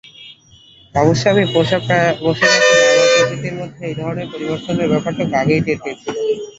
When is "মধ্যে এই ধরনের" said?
3.59-4.27